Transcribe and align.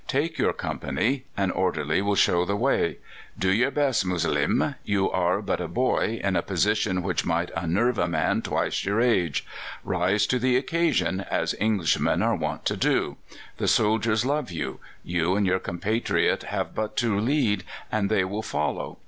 Take 0.07 0.39
your 0.39 0.53
company; 0.53 1.25
an 1.37 1.51
orderly 1.51 2.01
will 2.01 2.15
show 2.15 2.43
the 2.43 2.55
way. 2.55 2.97
Do 3.37 3.51
your 3.51 3.69
best, 3.69 4.03
Mulazim. 4.03 4.73
You 4.83 5.11
are 5.11 5.43
but 5.43 5.61
a 5.61 5.67
boy, 5.67 6.19
in 6.23 6.35
a 6.35 6.41
position 6.41 7.03
which 7.03 7.23
might 7.23 7.51
unnerve 7.55 7.99
a 7.99 8.07
man 8.07 8.41
twice 8.41 8.83
your 8.83 8.99
age. 8.99 9.45
Rise 9.83 10.25
to 10.25 10.39
the 10.39 10.57
occasion, 10.57 11.21
as 11.29 11.53
Englishmen 11.59 12.23
are 12.23 12.35
wont 12.35 12.65
to 12.65 12.75
do. 12.75 13.17
The 13.57 13.67
soldiers 13.67 14.25
love 14.25 14.49
you. 14.49 14.79
You 15.03 15.35
and 15.35 15.45
your 15.45 15.59
compatriot 15.59 16.45
have 16.49 16.73
but 16.73 16.97
to 16.97 17.19
lead, 17.19 17.63
and 17.91 18.09
they 18.09 18.23
will 18.23 18.41
follow. 18.41 18.97